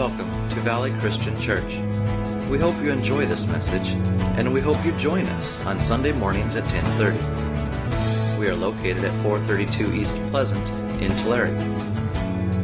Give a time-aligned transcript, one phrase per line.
[0.00, 1.74] Welcome to Valley Christian Church.
[2.48, 3.86] We hope you enjoy this message,
[4.38, 8.38] and we hope you join us on Sunday mornings at 10:30.
[8.38, 10.66] We are located at 432 East Pleasant
[11.02, 11.54] in Tulare.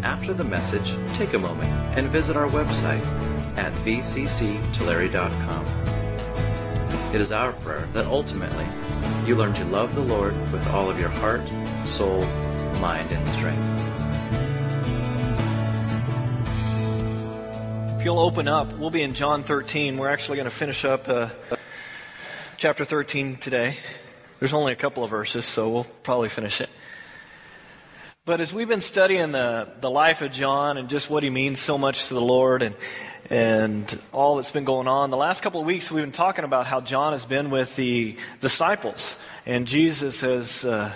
[0.02, 3.04] After the message, take a moment and visit our website
[3.58, 5.66] at vcctulare.com.
[7.12, 8.66] It is our prayer that ultimately
[9.26, 11.42] you learn to love the Lord with all of your heart,
[11.84, 12.24] soul,
[12.80, 13.85] mind, and strength.
[18.06, 19.96] You'll open up, we'll be in John 13.
[19.96, 21.30] We're actually going to finish up uh,
[22.56, 23.78] chapter 13 today.
[24.38, 26.70] There's only a couple of verses, so we'll probably finish it.
[28.24, 31.58] But as we've been studying the, the life of John and just what he means
[31.58, 32.76] so much to the Lord and,
[33.28, 36.64] and all that's been going on, the last couple of weeks we've been talking about
[36.64, 39.18] how John has been with the disciples.
[39.46, 40.92] And Jesus has, uh,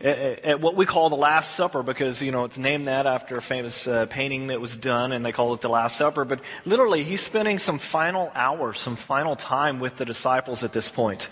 [0.00, 3.36] at, at, what we call the Last Supper, because, you know, it's named that after
[3.36, 6.24] a famous uh, painting that was done, and they call it the Last Supper.
[6.24, 10.88] But literally, he's spending some final hours, some final time with the disciples at this
[10.88, 11.28] point.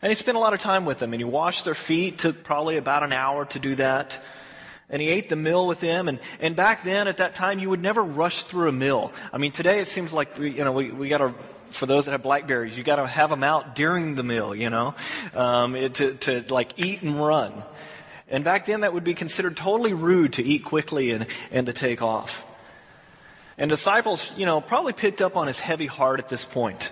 [0.00, 2.44] And he spent a lot of time with them, and he washed their feet, took
[2.44, 4.20] probably about an hour to do that
[4.92, 6.06] and he ate the meal with them.
[6.06, 9.10] And, and back then, at that time, you would never rush through a meal.
[9.32, 11.34] I mean, today it seems like, we, you know, we, we got to,
[11.72, 14.70] for those that have blackberries, you got to have them out during the meal, you
[14.70, 14.94] know,
[15.34, 17.52] um, it, to, to like eat and run.
[18.28, 21.72] And back then, that would be considered totally rude to eat quickly and, and to
[21.72, 22.46] take off.
[23.58, 26.90] And disciples, you know, probably picked up on his heavy heart at this point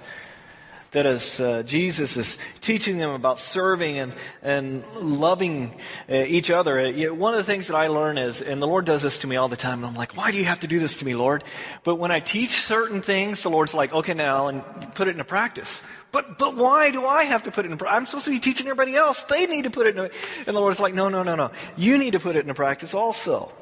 [0.93, 5.73] that as uh, Jesus is teaching them about serving and, and loving
[6.09, 8.61] uh, each other, uh, you know, one of the things that I learn is, and
[8.61, 10.45] the Lord does this to me all the time, and I'm like, why do you
[10.45, 11.45] have to do this to me, Lord?
[11.85, 15.25] But when I teach certain things, the Lord's like, okay, now, and put it into
[15.25, 15.81] practice.
[16.13, 17.97] But, but why do I have to put it in practice?
[17.97, 19.23] I'm supposed to be teaching everybody else.
[19.25, 20.11] They need to put it in,
[20.47, 21.53] and the Lord's like, no, no, no, no.
[21.77, 23.53] You need to put it into practice also.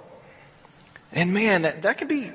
[1.12, 2.32] And man, that, that can be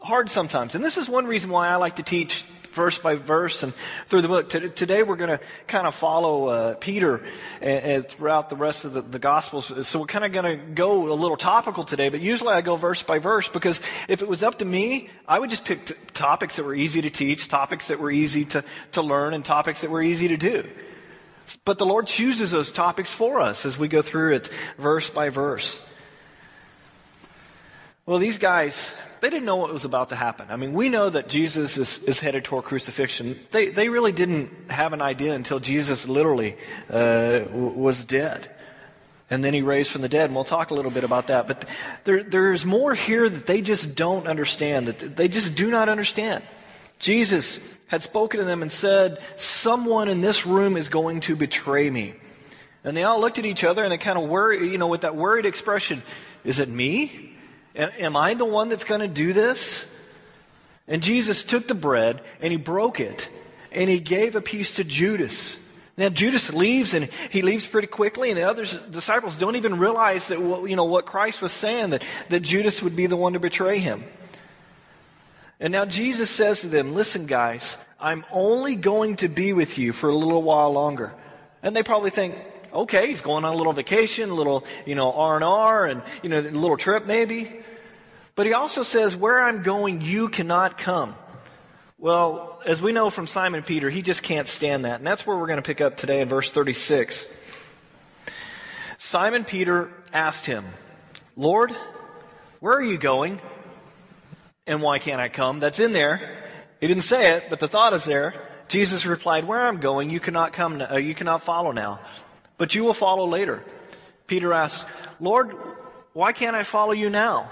[0.00, 0.76] hard sometimes.
[0.76, 2.44] And this is one reason why I like to teach
[2.78, 3.74] verse by verse and
[4.06, 4.48] through the book.
[4.48, 7.24] Today we're going to kind of follow uh, Peter
[7.60, 9.86] and, and, throughout the rest of the, the Gospels.
[9.86, 12.76] So we're kind of going to go a little topical today, but usually I go
[12.76, 15.94] verse by verse because if it was up to me, I would just pick t-
[16.14, 18.62] topics that were easy to teach, topics that were easy to,
[18.92, 20.64] to learn, and topics that were easy to do.
[21.64, 25.30] But the Lord chooses those topics for us as we go through it verse by
[25.30, 25.84] verse.
[28.06, 30.48] Well, these guys, they didn't know what was about to happen.
[30.50, 33.38] I mean, we know that Jesus is, is headed toward crucifixion.
[33.50, 36.56] They, they really didn't have an idea until Jesus literally
[36.90, 38.50] uh, was dead.
[39.30, 40.26] And then he raised from the dead.
[40.26, 41.46] And we'll talk a little bit about that.
[41.46, 41.66] But
[42.04, 46.42] there, there's more here that they just don't understand, that they just do not understand.
[46.98, 51.90] Jesus had spoken to them and said, Someone in this room is going to betray
[51.90, 52.14] me.
[52.84, 55.02] And they all looked at each other and they kind of worried, you know, with
[55.02, 56.02] that worried expression,
[56.44, 57.37] Is it me?
[57.78, 59.86] Am I the one that's going to do this?
[60.88, 63.30] And Jesus took the bread and he broke it
[63.70, 65.58] and he gave a piece to Judas.
[65.96, 70.28] Now Judas leaves and he leaves pretty quickly, and the other disciples don't even realize
[70.28, 73.40] that you know what Christ was saying that, that Judas would be the one to
[73.40, 74.04] betray him.
[75.60, 79.92] And now Jesus says to them, "Listen, guys, I'm only going to be with you
[79.92, 81.12] for a little while longer."
[81.64, 82.36] And they probably think,
[82.72, 86.02] "Okay, he's going on a little vacation, a little you know R and R, and
[86.22, 87.60] you know a little trip maybe."
[88.38, 91.16] But he also says, Where I'm going, you cannot come.
[91.98, 95.00] Well, as we know from Simon Peter, he just can't stand that.
[95.00, 97.26] And that's where we're going to pick up today in verse 36.
[98.96, 100.64] Simon Peter asked him,
[101.34, 101.72] Lord,
[102.60, 103.40] where are you going?
[104.68, 105.58] And why can't I come?
[105.58, 106.20] That's in there.
[106.80, 108.34] He didn't say it, but the thought is there.
[108.68, 111.98] Jesus replied, Where I'm going, you cannot come, uh, you cannot follow now,
[112.56, 113.64] but you will follow later.
[114.28, 114.86] Peter asked,
[115.18, 115.56] Lord,
[116.12, 117.50] why can't I follow you now?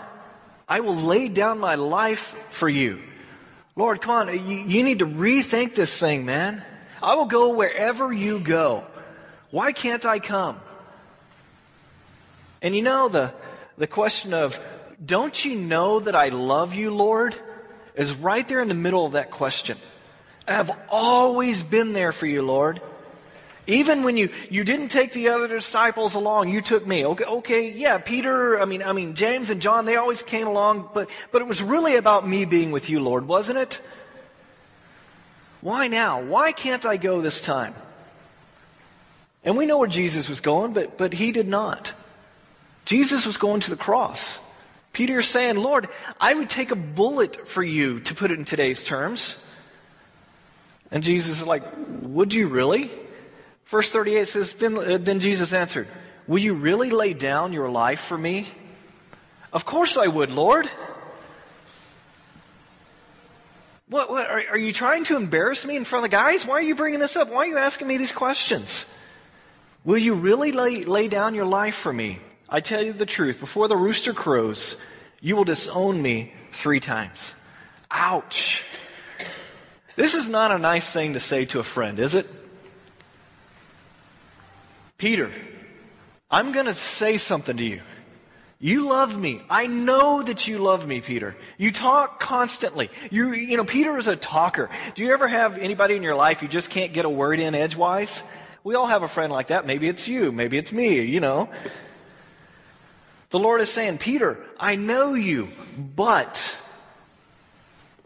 [0.68, 3.02] I will lay down my life for you.
[3.76, 6.64] Lord, come on, you, you need to rethink this thing, man.
[7.02, 8.84] I will go wherever you go.
[9.50, 10.60] Why can't I come?
[12.62, 13.34] And you know, the,
[13.78, 14.58] the question of,
[15.04, 17.38] don't you know that I love you, Lord?
[17.96, 19.78] is right there in the middle of that question.
[20.46, 22.80] I have always been there for you, Lord.
[23.66, 27.04] Even when you, you didn't take the other disciples along, you took me.
[27.04, 30.90] Okay, okay, yeah, Peter, I mean, I mean, James and John, they always came along,
[30.94, 33.80] but, but it was really about me being with you, Lord, wasn't it?
[35.62, 36.22] Why now?
[36.22, 37.74] Why can't I go this time?
[39.42, 41.92] And we know where Jesus was going, but, but he did not.
[42.84, 44.38] Jesus was going to the cross.
[44.92, 45.88] Peter is saying, Lord,
[46.20, 49.42] I would take a bullet for you, to put it in today's terms.
[50.90, 51.64] And Jesus is like,
[52.02, 52.90] Would you really?
[53.66, 55.88] Verse 38 says, then, uh, then Jesus answered,
[56.26, 58.48] Will you really lay down your life for me?
[59.52, 60.68] Of course I would, Lord.
[63.88, 66.44] What, what are, are you trying to embarrass me in front of the guys?
[66.44, 67.28] Why are you bringing this up?
[67.28, 68.86] Why are you asking me these questions?
[69.84, 72.18] Will you really lay, lay down your life for me?
[72.48, 73.38] I tell you the truth.
[73.38, 74.76] Before the rooster crows,
[75.20, 77.34] you will disown me three times.
[77.90, 78.64] Ouch.
[79.94, 82.26] This is not a nice thing to say to a friend, is it?
[84.98, 85.30] Peter,
[86.30, 87.80] I'm going to say something to you.
[88.58, 89.42] You love me.
[89.50, 91.36] I know that you love me, Peter.
[91.58, 92.90] You talk constantly.
[93.10, 94.70] You, you know, Peter is a talker.
[94.94, 97.54] Do you ever have anybody in your life you just can't get a word in
[97.54, 98.24] edgewise?
[98.64, 99.66] We all have a friend like that.
[99.66, 100.32] Maybe it's you.
[100.32, 101.50] Maybe it's me, you know.
[103.30, 105.48] The Lord is saying, Peter, I know you,
[105.94, 106.56] but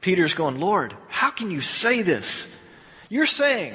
[0.00, 2.48] Peter's going, Lord, how can you say this?
[3.08, 3.74] You're saying,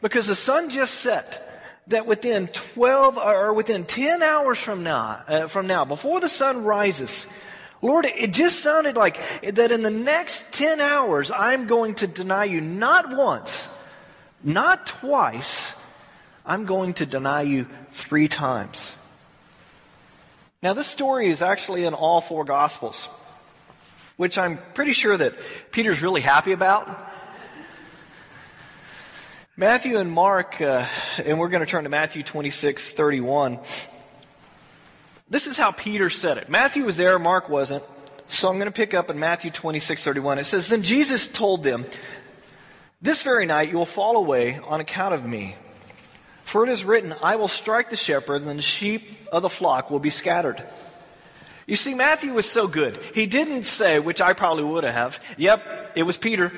[0.00, 1.43] because the sun just set,
[1.88, 6.64] that within 12 or within 10 hours from now, uh, from now, before the sun
[6.64, 7.26] rises,
[7.82, 12.44] Lord, it just sounded like that in the next 10 hours, I'm going to deny
[12.44, 13.68] you not once,
[14.42, 15.74] not twice,
[16.46, 18.96] I'm going to deny you three times.
[20.62, 23.10] Now, this story is actually in all four Gospels,
[24.16, 25.34] which I'm pretty sure that
[25.70, 26.88] Peter's really happy about.
[29.56, 30.84] Matthew and Mark, uh,
[31.24, 33.60] and we're going to turn to Matthew 26, 31.
[35.30, 36.48] This is how Peter said it.
[36.48, 37.84] Matthew was there, Mark wasn't.
[38.28, 40.40] So I'm going to pick up in Matthew 26, 31.
[40.40, 41.86] It says, Then Jesus told them,
[43.00, 45.54] This very night you will fall away on account of me.
[46.42, 49.88] For it is written, I will strike the shepherd, and the sheep of the flock
[49.88, 50.66] will be scattered.
[51.68, 53.00] You see, Matthew was so good.
[53.14, 56.52] He didn't say, which I probably would have, Yep, it was Peter.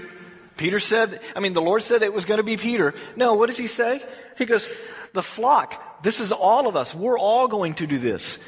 [0.56, 2.94] Peter said, I mean, the Lord said it was going to be Peter.
[3.14, 4.02] No, what does he say?
[4.38, 4.68] He goes,
[5.12, 6.94] the flock, this is all of us.
[6.94, 8.38] We're all going to do this.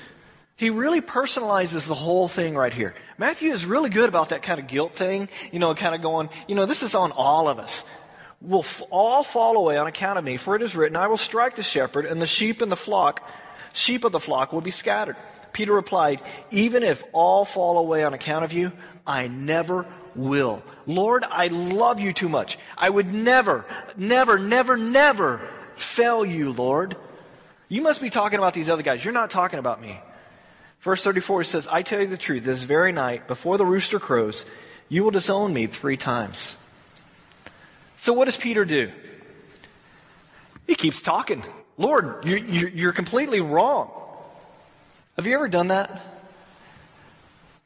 [0.57, 2.95] He really personalizes the whole thing right here.
[3.17, 6.31] Matthew is really good about that kind of guilt thing, you know, kind of going,
[6.49, 7.85] you know, this is on all of us.
[8.41, 11.17] We'll f- all fall away on account of me, for it is written, I will
[11.17, 13.29] strike the shepherd, and the sheep in the flock,
[13.73, 15.17] sheep of the flock will be scattered.
[15.53, 16.21] Peter replied,
[16.51, 18.73] Even if all fall away on account of you,
[19.07, 19.87] I never
[20.19, 20.63] will.
[20.87, 22.59] Lord, I love you too much.
[22.77, 23.65] I would never,
[23.97, 26.97] never, never, never fail you, Lord.
[27.69, 29.05] You must be talking about these other guys.
[29.05, 30.01] You're not talking about me.
[30.81, 34.47] Verse 34 says, I tell you the truth, this very night, before the rooster crows,
[34.89, 36.57] you will disown me three times.
[37.99, 38.91] So what does Peter do?
[40.67, 41.43] He keeps talking.
[41.77, 43.91] Lord, you're, you're completely wrong.
[45.17, 46.18] Have you ever done that?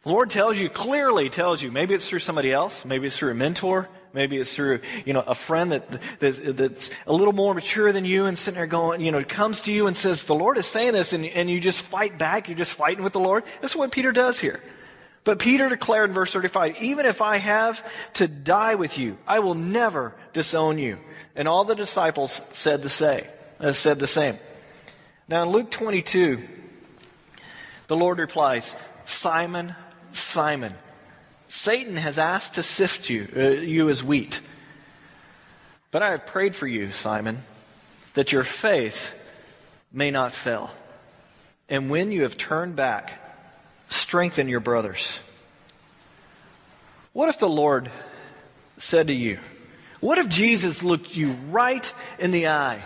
[0.02, 3.30] The Lord tells you, clearly tells you, maybe it's through somebody else, maybe it's through
[3.30, 7.54] a mentor, maybe it's through, you know, a friend that, that, that's a little more
[7.54, 10.34] mature than you and sitting there going, you know, comes to you and says, the
[10.34, 13.20] Lord is saying this, and, and you just fight back, you're just fighting with the
[13.20, 13.44] Lord.
[13.60, 14.60] That's what Peter does here.
[15.22, 19.38] But Peter declared in verse 35, even if I have to die with you, I
[19.38, 20.98] will never disown you.
[21.36, 23.24] And all the disciples said the same,
[23.60, 24.36] uh, said the same.
[25.28, 26.42] Now in Luke 22,
[27.86, 29.76] the Lord replies, Simon,
[30.12, 30.74] Simon,
[31.48, 34.40] Satan has asked to sift you, uh, you as wheat.
[35.90, 37.42] But I have prayed for you, Simon,
[38.14, 39.14] that your faith
[39.92, 40.70] may not fail.
[41.68, 43.12] And when you have turned back,
[43.88, 45.20] strengthen your brothers.
[47.12, 47.90] What if the Lord
[48.78, 49.38] said to you,
[50.00, 52.82] what if Jesus looked you right in the eye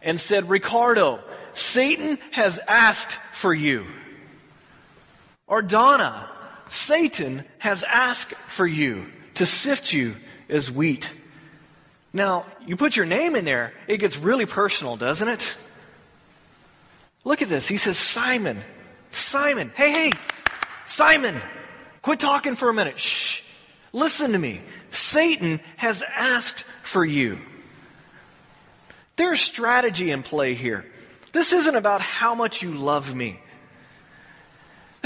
[0.00, 1.20] and said, Ricardo,
[1.52, 3.86] Satan has asked for you.
[5.46, 6.30] Or Donna,
[6.68, 10.16] Satan has asked for you to sift you
[10.48, 11.12] as wheat.
[12.12, 15.56] Now, you put your name in there, it gets really personal, doesn't it?
[17.24, 17.68] Look at this.
[17.68, 18.62] He says, Simon,
[19.10, 20.12] Simon, hey, hey,
[20.86, 21.40] Simon,
[22.02, 22.98] quit talking for a minute.
[22.98, 23.42] Shh.
[23.92, 24.60] Listen to me.
[24.90, 27.38] Satan has asked for you.
[29.16, 30.86] There's strategy in play here.
[31.32, 33.40] This isn't about how much you love me.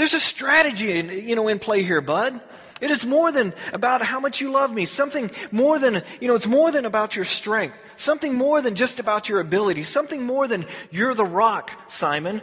[0.01, 2.41] There's a strategy, in, you know, in play here, bud.
[2.81, 4.85] It is more than about how much you love me.
[4.85, 7.75] Something more than, you know, it's more than about your strength.
[7.97, 9.83] Something more than just about your ability.
[9.83, 12.41] Something more than you're the rock, Simon.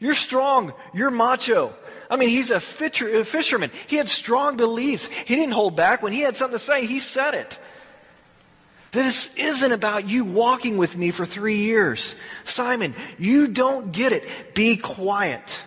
[0.00, 0.72] You're strong.
[0.92, 1.72] You're macho.
[2.10, 3.70] I mean, he's a, fisher, a fisherman.
[3.86, 5.06] He had strong beliefs.
[5.06, 6.02] He didn't hold back.
[6.02, 7.60] When he had something to say, he said it.
[8.90, 12.16] This isn't about you walking with me for three years.
[12.42, 14.26] Simon, you don't get it.
[14.52, 15.62] Be quiet.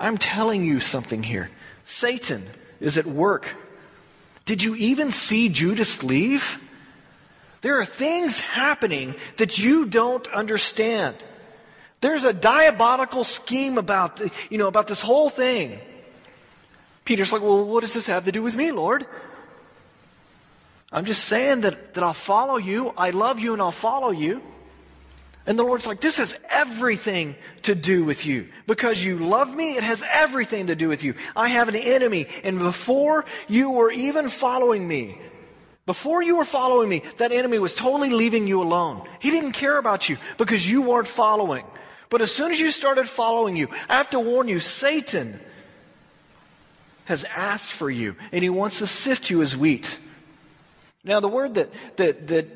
[0.00, 1.50] I'm telling you something here.
[1.84, 2.46] Satan
[2.80, 3.54] is at work.
[4.46, 6.58] Did you even see Judas leave?
[7.60, 11.16] There are things happening that you don't understand.
[12.00, 15.78] There's a diabolical scheme about, the, you know, about this whole thing.
[17.04, 19.04] Peter's like, well, what does this have to do with me, Lord?
[20.90, 22.94] I'm just saying that, that I'll follow you.
[22.96, 24.42] I love you and I'll follow you.
[25.50, 28.46] And the Lord's like, this has everything to do with you.
[28.68, 31.14] Because you love me, it has everything to do with you.
[31.34, 32.28] I have an enemy.
[32.44, 35.20] And before you were even following me,
[35.86, 39.02] before you were following me, that enemy was totally leaving you alone.
[39.18, 41.64] He didn't care about you because you weren't following.
[42.10, 45.40] But as soon as you started following you, I have to warn you, Satan
[47.06, 49.98] has asked for you and he wants to sift you as wheat.
[51.02, 52.46] Now, the word that, that, that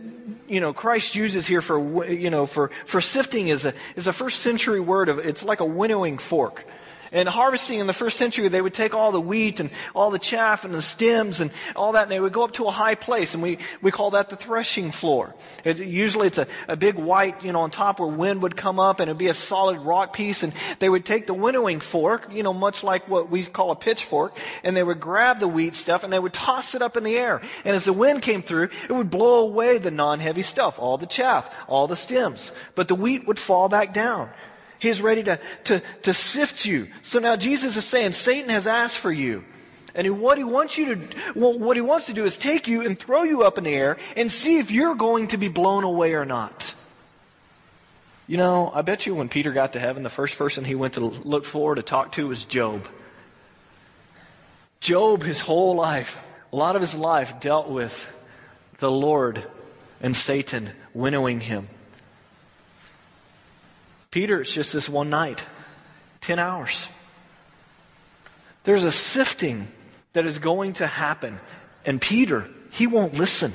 [0.47, 4.13] you know, Christ uses here for, you know, for, for sifting is a, is a
[4.13, 6.67] first century word of, it's like a winnowing fork.
[7.15, 10.19] And harvesting in the first century, they would take all the wheat and all the
[10.19, 12.97] chaff and the stems and all that, and they would go up to a high
[12.97, 15.33] place, and we, we call that the threshing floor.
[15.65, 18.81] It, usually it's a, a big white, you know, on top where wind would come
[18.81, 22.29] up, and it'd be a solid rock piece, and they would take the winnowing fork,
[22.33, 25.77] you know, much like what we call a pitchfork, and they would grab the wheat
[25.77, 27.41] stuff, and they would toss it up in the air.
[27.65, 31.07] And as the wind came through, it would blow away the non-heavy stuff, all the
[31.07, 32.51] chaff, all the stems.
[32.75, 34.31] But the wheat would fall back down.
[34.85, 36.89] He's ready to, to, to sift you.
[37.01, 39.43] So now Jesus is saying, Satan has asked for you.
[39.95, 42.83] And what he wants you to, well, what he wants to do is take you
[42.83, 45.85] and throw you up in the air and see if you're going to be blown
[45.85, 46.75] away or not.
[48.27, 50.95] You know, I bet you when Peter got to heaven, the first person he went
[50.95, 52.87] to look for to talk to was Job.
[54.81, 56.23] Job, his whole life,
[56.53, 58.07] a lot of his life dealt with
[58.79, 59.43] the Lord
[60.03, 61.69] and Satan winnowing him.
[64.15, 65.45] Peter, it's just this one night,
[66.21, 66.87] 10 hours.
[68.63, 69.67] There's a sifting
[70.13, 71.41] that is going to happen.
[71.85, 73.53] And Peter, he won't listen.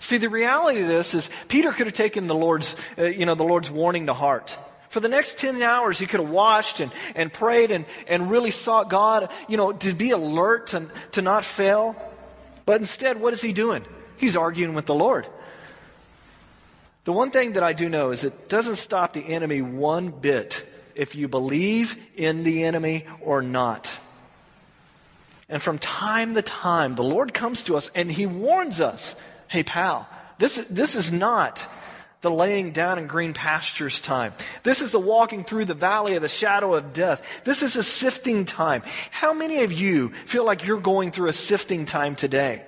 [0.00, 3.36] See, the reality of this is Peter could have taken the Lord's, uh, you know,
[3.36, 4.58] the Lord's warning to heart.
[4.88, 8.50] For the next 10 hours, he could have watched and, and prayed and, and really
[8.50, 11.94] sought God, you know, to be alert, to, to not fail.
[12.64, 13.84] But instead, what is he doing?
[14.16, 15.28] He's arguing with the Lord.
[17.06, 20.66] The one thing that I do know is it doesn't stop the enemy one bit
[20.96, 23.96] if you believe in the enemy or not.
[25.48, 29.14] And from time to time, the Lord comes to us and he warns us
[29.46, 30.08] hey, pal,
[30.40, 31.64] this, this is not
[32.22, 34.32] the laying down in green pastures time.
[34.64, 37.24] This is the walking through the valley of the shadow of death.
[37.44, 38.82] This is a sifting time.
[39.12, 42.64] How many of you feel like you're going through a sifting time today?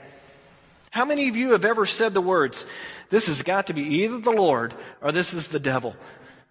[0.91, 2.65] How many of you have ever said the words,
[3.11, 5.97] this has got to be either the Lord or this is the devil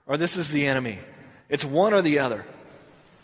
[0.06, 1.00] or this is the enemy.
[1.50, 2.46] It's one or the other.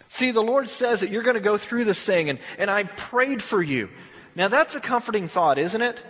[0.10, 2.84] See, the Lord says that you're going to go through this thing, and, and I
[2.84, 3.90] prayed for you.
[4.36, 6.04] Now, that's a comforting thought, isn't it?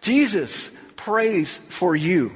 [0.00, 2.32] Jesus prays for you.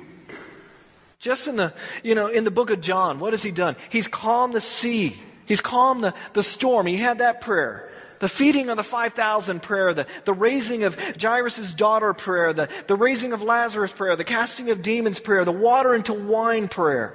[1.19, 3.77] Just in the, you know, in the book of John, what has he done?
[3.89, 5.17] He's calmed the sea.
[5.47, 6.87] He's calmed the, the storm.
[6.87, 7.86] He had that prayer
[8.19, 12.97] the feeding of the 5,000 prayer, the, the raising of Jairus' daughter prayer, the, the
[12.97, 17.15] raising of Lazarus prayer, the casting of demons prayer, the water into wine prayer.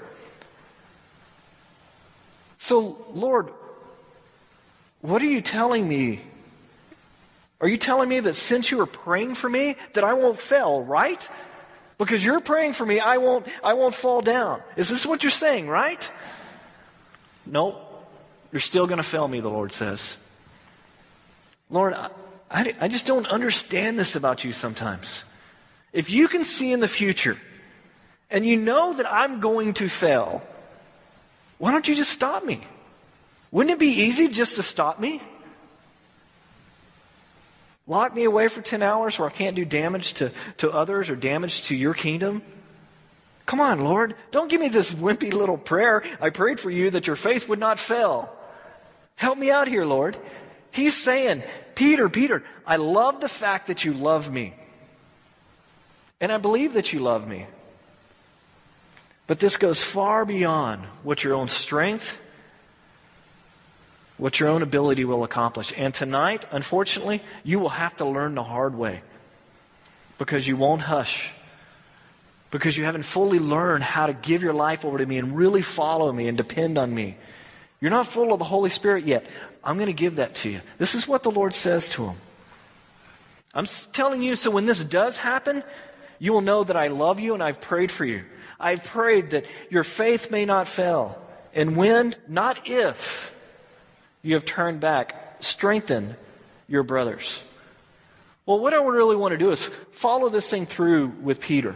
[2.59, 3.49] So, Lord,
[5.01, 6.21] what are you telling me?
[7.59, 10.83] Are you telling me that since you are praying for me, that I won't fail,
[10.83, 11.27] right?
[11.97, 14.61] Because you're praying for me, I won't, I won't fall down.
[14.75, 16.11] Is this what you're saying, right?
[17.45, 17.87] No, nope.
[18.51, 20.17] You're still going to fail me, the Lord says.
[21.71, 21.95] Lord,
[22.51, 25.23] I, I, just don't understand this about you sometimes.
[25.93, 27.37] If you can see in the future
[28.29, 30.43] and you know that I'm going to fail,
[31.57, 32.59] why don't you just stop me?
[33.51, 35.21] Wouldn't it be easy just to stop me?
[37.87, 41.15] Lock me away for 10 hours where I can't do damage to, to others or
[41.15, 42.41] damage to your kingdom?
[43.45, 44.15] Come on, Lord.
[44.31, 46.03] Don't give me this wimpy little prayer.
[46.21, 48.31] I prayed for you that your faith would not fail.
[49.15, 50.17] Help me out here, Lord.
[50.71, 51.43] He's saying,
[51.75, 54.53] Peter, Peter, I love the fact that you love me.
[56.19, 57.47] And I believe that you love me.
[59.27, 62.19] But this goes far beyond what your own strength,
[64.17, 65.73] what your own ability will accomplish.
[65.75, 69.01] And tonight, unfortunately, you will have to learn the hard way
[70.17, 71.33] because you won't hush.
[72.51, 75.61] Because you haven't fully learned how to give your life over to me and really
[75.61, 77.15] follow me and depend on me.
[77.79, 79.25] You're not full of the Holy Spirit yet.
[79.63, 80.61] I'm going to give that to you.
[80.77, 82.17] This is what the Lord says to him.
[83.53, 85.63] I'm telling you so when this does happen,
[86.19, 88.23] you will know that I love you and I've prayed for you.
[88.59, 91.19] I've prayed that your faith may not fail.
[91.53, 93.33] And when, not if,
[94.21, 96.15] you have turned back, strengthen
[96.67, 97.43] your brothers.
[98.45, 101.75] Well, what I really want to do is follow this thing through with Peter.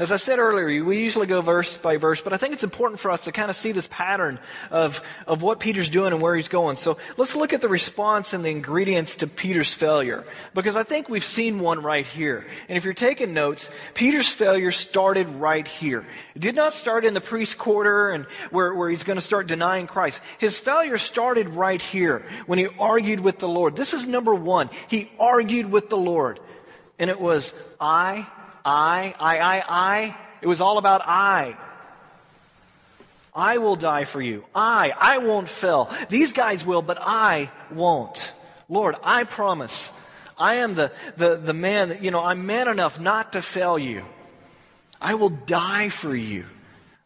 [0.00, 3.00] As I said earlier, we usually go verse by verse, but I think it's important
[3.00, 4.38] for us to kind of see this pattern
[4.70, 6.76] of, of what Peter's doing and where he's going.
[6.76, 11.10] So let's look at the response and the ingredients to Peter's failure, because I think
[11.10, 12.46] we've seen one right here.
[12.70, 16.06] And if you're taking notes, Peter's failure started right here.
[16.34, 19.48] It did not start in the priest quarter and where, where he's going to start
[19.48, 20.22] denying Christ.
[20.38, 23.76] His failure started right here when he argued with the Lord.
[23.76, 24.70] This is number one.
[24.88, 26.40] He argued with the Lord.
[26.98, 28.26] And it was, I
[28.70, 30.16] I, I, I, I.
[30.40, 31.56] It was all about I.
[33.34, 34.44] I will die for you.
[34.54, 35.90] I, I won't fail.
[36.08, 38.32] These guys will, but I won't.
[38.68, 39.90] Lord, I promise.
[40.38, 43.78] I am the, the, the man that, you know, I'm man enough not to fail
[43.78, 44.04] you.
[45.00, 46.44] I will die for you.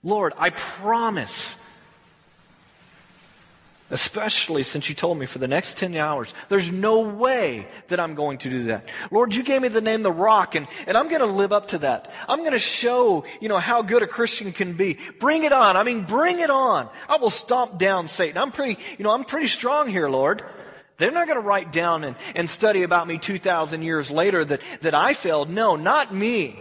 [0.02, 1.56] Lord, I promise
[3.94, 6.34] especially since you told me for the next 10 hours.
[6.48, 8.88] There's no way that I'm going to do that.
[9.12, 11.68] Lord, you gave me the name the rock and, and I'm going to live up
[11.68, 12.10] to that.
[12.28, 14.98] I'm going to show, you know, how good a Christian can be.
[15.20, 15.76] Bring it on.
[15.76, 16.90] I mean, bring it on.
[17.08, 18.36] I will stomp down Satan.
[18.36, 20.42] I'm pretty, you know, I'm pretty strong here, Lord.
[20.98, 24.60] They're not going to write down and, and study about me 2,000 years later that,
[24.80, 25.50] that I failed.
[25.50, 26.58] No, not me.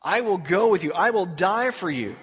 [0.00, 0.92] I will go with you.
[0.92, 2.14] I will die for you.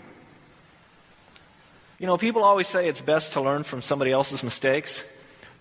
[2.04, 5.06] You know, people always say it's best to learn from somebody else's mistakes.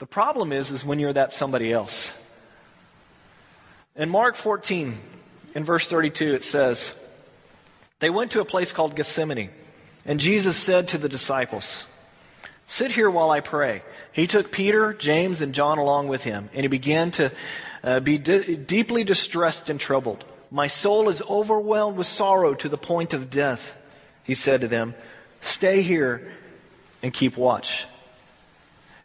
[0.01, 2.13] The problem is, is when you're that somebody else.
[3.95, 4.99] In Mark 14,
[5.55, 6.99] in verse 32, it says,
[8.01, 9.51] They went to a place called Gethsemane,
[10.05, 11.87] and Jesus said to the disciples,
[12.67, 13.85] Sit here while I pray.
[14.11, 17.31] He took Peter, James, and John along with him, and he began to
[17.85, 20.25] uh, be di- deeply distressed and troubled.
[20.51, 23.77] My soul is overwhelmed with sorrow to the point of death,
[24.25, 24.97] he said to them.
[25.43, 26.33] Stay here
[27.03, 27.87] and keep watch.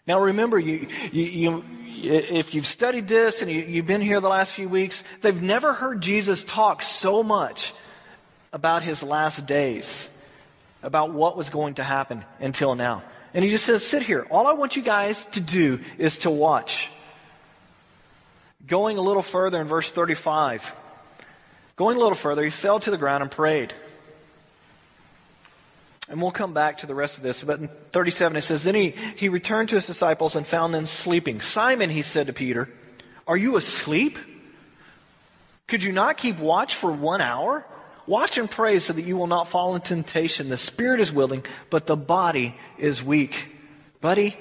[0.08, 1.64] Now remember, you, you, you
[2.04, 5.74] if you've studied this and you, have been here the last few weeks, they've never
[5.74, 7.74] heard Jesus talk so much
[8.54, 10.08] about his last days,
[10.84, 13.04] about what was going to happen until now.
[13.34, 14.26] And he just says, sit here.
[14.32, 16.90] All I want you guys to do is to watch.
[18.66, 20.74] Going a little further in verse 35,
[21.76, 23.74] going a little further, he fell to the ground and prayed.
[26.10, 27.44] And we'll come back to the rest of this.
[27.44, 30.86] But in 37 it says, Then he, he returned to his disciples and found them
[30.86, 31.42] sleeping.
[31.42, 32.70] Simon, he said to Peter,
[33.28, 34.18] Are you asleep?
[35.68, 37.66] Could you not keep watch for one hour?
[38.06, 40.48] Watch and pray so that you will not fall into temptation.
[40.48, 43.50] The spirit is willing, but the body is weak.
[44.00, 44.38] Buddy,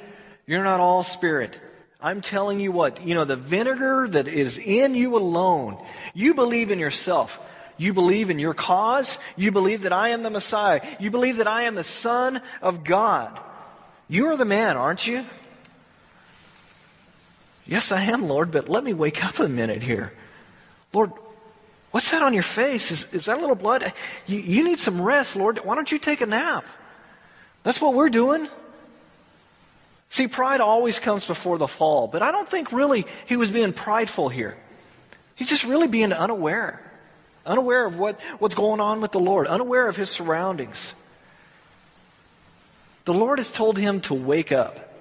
[0.47, 1.59] you're not all spirit.
[2.01, 6.71] I'm telling you what, you know, the vinegar that is in you alone, you believe
[6.71, 7.41] in yourself.
[7.79, 9.19] You believe in your cause.
[9.37, 10.81] You believe that I am the Messiah.
[10.99, 13.39] You believe that I am the Son of God.
[14.09, 15.25] You are the man, aren't you?
[17.67, 20.13] Yes, I am, Lord, but let me wake up a minute here.
[20.93, 21.11] Lord,
[21.91, 22.91] what's that on your face?
[22.91, 23.93] Is, is that a little blood?
[24.27, 25.59] You, you need some rest, Lord.
[25.59, 26.65] Why don't you take a nap?
[27.65, 28.49] That's what we're doing.
[30.09, 33.73] See, pride always comes before the fall, but I don't think really he was being
[33.73, 34.57] prideful here.
[35.35, 36.81] He's just really being unaware
[37.47, 40.95] unaware of what, what's going on with the Lord, unaware of his surroundings.
[43.05, 44.95] The Lord has told him to wake up.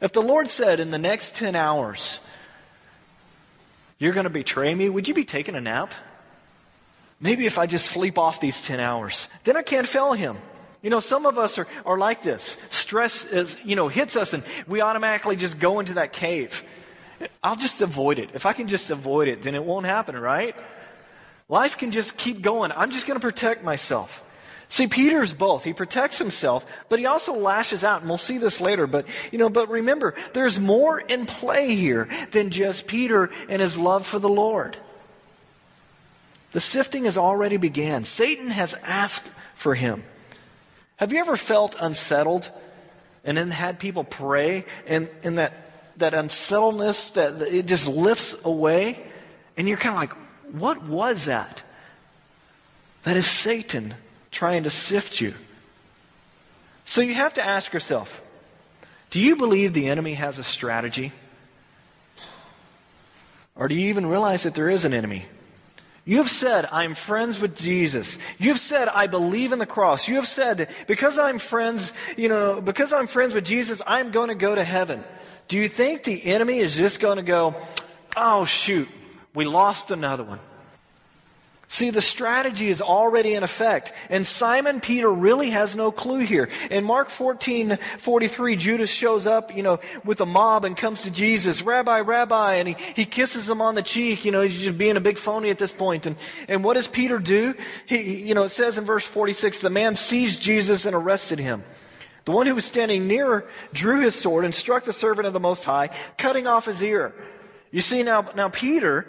[0.00, 2.20] If the Lord said in the next 10 hours,
[3.98, 5.92] You're going to betray me, would you be taking a nap?
[7.20, 10.38] Maybe if I just sleep off these 10 hours, then I can't fail him.
[10.82, 12.56] You know, some of us are, are like this.
[12.68, 16.62] Stress is, you know, hits us and we automatically just go into that cave.
[17.42, 18.30] I'll just avoid it.
[18.34, 20.54] If I can just avoid it, then it won't happen, right?
[21.48, 22.72] Life can just keep going.
[22.72, 24.22] I'm just going to protect myself.
[24.68, 25.64] See, Peter's both.
[25.64, 28.86] He protects himself, but he also lashes out, and we'll see this later.
[28.86, 33.78] But, you know, but remember, there's more in play here than just Peter and his
[33.78, 34.76] love for the Lord.
[36.52, 38.04] The sifting has already began.
[38.04, 40.02] Satan has asked for him.
[40.96, 42.50] Have you ever felt unsettled
[43.24, 45.54] and then had people pray and, and that,
[45.98, 48.98] that unsettledness that, that it just lifts away?
[49.56, 51.62] And you're kind of like, what was that?
[53.04, 53.94] That is Satan
[54.30, 55.34] trying to sift you.
[56.84, 58.20] So you have to ask yourself
[59.10, 61.12] do you believe the enemy has a strategy?
[63.56, 65.24] Or do you even realize that there is an enemy?
[66.04, 68.18] You have said, I'm friends with Jesus.
[68.38, 70.08] You have said, I believe in the cross.
[70.08, 74.28] You have said, because I'm friends, you know, because I'm friends with Jesus, I'm going
[74.28, 75.04] to go to heaven.
[75.48, 77.56] Do you think the enemy is just going to go,
[78.16, 78.88] oh, shoot,
[79.38, 80.40] we lost another one.
[81.68, 86.48] See, the strategy is already in effect, and Simon Peter really has no clue here.
[86.72, 91.10] In Mark 14, 43, Judas shows up, you know, with a mob and comes to
[91.12, 94.76] Jesus, Rabbi, Rabbi, and he, he kisses him on the cheek, you know, he's just
[94.76, 96.06] being a big phony at this point.
[96.06, 96.16] And,
[96.48, 97.54] and what does Peter do?
[97.86, 101.62] He, you know, it says in verse 46, the man seized Jesus and arrested him.
[102.24, 105.38] The one who was standing near drew his sword and struck the servant of the
[105.38, 107.14] Most High, cutting off his ear.
[107.70, 109.06] You see, now, now Peter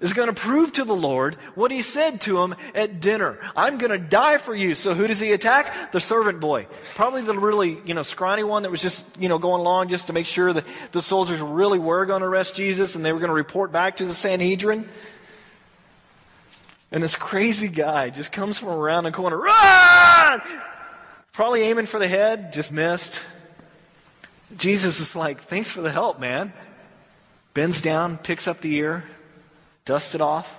[0.00, 3.38] is going to prove to the Lord what he said to him at dinner.
[3.56, 4.74] I'm going to die for you.
[4.74, 5.92] So who does he attack?
[5.92, 6.66] The servant boy.
[6.94, 10.08] Probably the really, you know, scrawny one that was just, you know, going along just
[10.08, 13.18] to make sure that the soldiers really were going to arrest Jesus and they were
[13.18, 14.86] going to report back to the Sanhedrin.
[16.92, 19.38] And this crazy guy just comes from around the corner.
[19.38, 20.42] Run!
[21.32, 23.22] Probably aiming for the head, just missed.
[24.56, 26.52] Jesus is like, thanks for the help, man.
[27.54, 29.04] Bends down, picks up the ear,
[29.84, 30.54] dusts it off,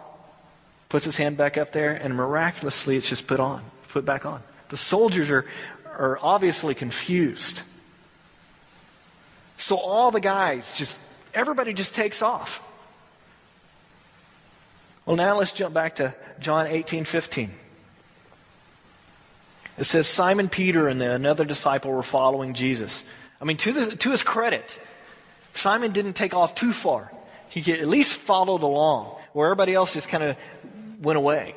[0.87, 4.41] puts his hand back up there, and miraculously it's just put on, put back on.
[4.69, 5.45] The soldiers are,
[5.85, 7.63] are obviously confused.
[9.57, 10.97] So all the guys just,
[11.33, 12.61] everybody just takes off.
[15.05, 17.51] Well, now let's jump back to John 18 15.
[19.77, 23.03] It says Simon Peter and another disciple were following Jesus.
[23.41, 24.79] I mean, to, the, to his credit,
[25.55, 27.11] Simon didn't take off too far.
[27.49, 30.37] He at least followed along, where everybody else just kind of
[31.01, 31.55] went away.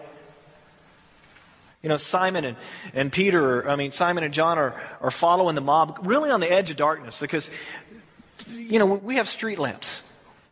[1.83, 2.57] You know, Simon and,
[2.95, 6.51] and Peter, I mean, Simon and John are, are following the mob really on the
[6.51, 7.51] edge of darkness because,
[8.57, 10.03] you know, we have street lamps.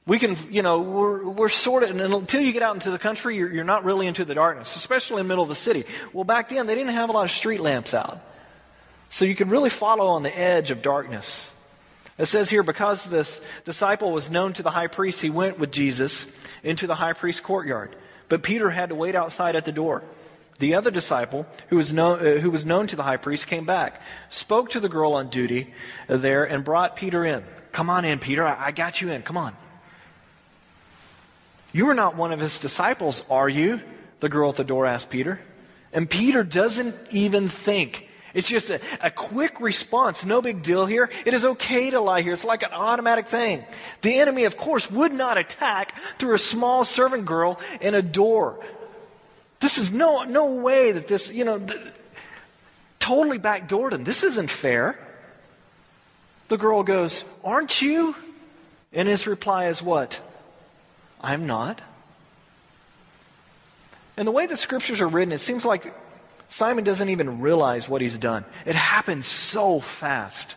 [0.07, 3.37] We can, you know, we're, we're sort of, until you get out into the country,
[3.37, 5.85] you're, you're not really into the darkness, especially in the middle of the city.
[6.13, 8.21] Well, back then, they didn't have a lot of street lamps out.
[9.11, 11.51] So you could really follow on the edge of darkness.
[12.19, 15.71] It says here, because this disciple was known to the high priest, he went with
[15.71, 16.27] Jesus
[16.63, 17.95] into the high priest's courtyard.
[18.29, 20.03] But Peter had to wait outside at the door.
[20.59, 23.67] The other disciple, who was, known, uh, who was known to the high priest, came
[23.67, 24.01] back,
[24.31, 25.75] spoke to the girl on duty
[26.09, 27.45] there, and brought Peter in.
[27.73, 28.43] Come on in, Peter.
[28.43, 29.21] I, I got you in.
[29.23, 29.55] Come on.
[31.73, 33.83] You are not one of his disciples, are you?
[34.21, 35.39] The girl at the door asked Peter.
[35.93, 38.06] And Peter doesn't even think.
[38.37, 40.27] It's just a, a, quick response.
[40.27, 41.09] No big deal here.
[41.25, 42.35] It is okay to lie here.
[42.35, 43.65] It's like an automatic thing.
[44.03, 48.63] The enemy, of course, would not attack through a small servant girl in a door.
[49.61, 51.67] This is no, no way that this, you know,
[53.01, 54.05] totally backdoored him.
[54.05, 54.99] This isn't fair.
[56.49, 58.15] The girl goes, Aren't you?
[58.93, 60.21] And his reply is what?
[61.23, 61.81] I'm not.
[64.19, 65.95] And the way the scriptures are written, it seems like
[66.49, 68.45] Simon doesn't even realize what he's done.
[68.65, 70.55] It happens so fast.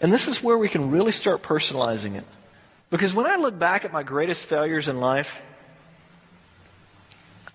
[0.00, 2.24] And this is where we can really start personalizing it.
[2.90, 5.42] Because when I look back at my greatest failures in life,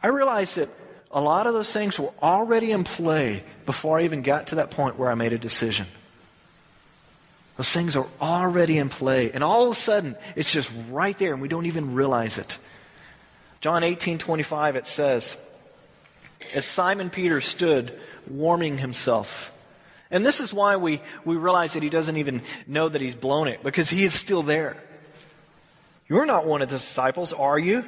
[0.04, 0.70] I realize that
[1.12, 4.72] a lot of those things were already in play before I even got to that
[4.72, 5.88] point where I made a decision.
[7.58, 9.32] Those things are already in play.
[9.32, 12.58] And all of a sudden, it's just right there, and we don't even realize it.
[13.60, 15.38] John 18 25, it says,
[16.54, 17.98] as Simon Peter stood
[18.30, 19.52] warming himself.
[20.10, 23.48] And this is why we, we realize that he doesn't even know that he's blown
[23.48, 24.78] it, because he is still there.
[26.10, 27.86] You're not one of the disciples, are you?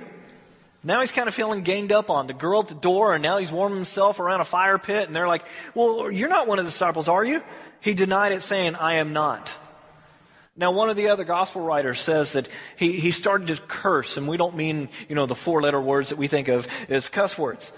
[0.84, 2.28] Now he's kind of feeling ganged up on.
[2.28, 5.16] The girl at the door, and now he's warming himself around a fire pit, and
[5.16, 5.44] they're like,
[5.76, 7.42] Well, you're not one of the disciples, are you?
[7.82, 9.58] He denied it, saying, I am not.
[10.56, 14.28] Now, one of the other gospel writers says that he, he started to curse, and
[14.28, 17.38] we don't mean, you know, the four letter words that we think of as cuss
[17.38, 17.74] words.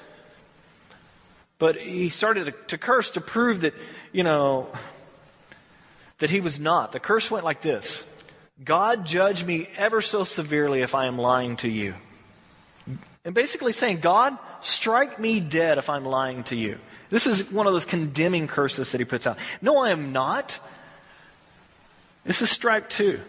[1.58, 3.74] But he started to, curse to prove that,
[4.12, 4.68] you know,
[6.20, 6.92] that he was not.
[6.92, 8.06] The curse went like this
[8.64, 11.94] God judge me ever so severely if I am lying to you.
[13.24, 16.78] And basically saying, God, strike me dead if I'm lying to you.
[17.10, 19.38] This is one of those condemning curses that he puts out.
[19.62, 20.60] No, I am not.
[22.24, 23.20] This is strike two.